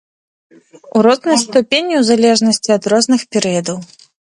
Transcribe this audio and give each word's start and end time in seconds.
У 0.99 1.03
рознай 1.09 1.37
ступені 1.43 1.93
ў 2.01 2.03
залежнасці 2.11 2.69
ад 2.81 2.93
розных 2.97 3.21
перыядаў. 3.37 3.77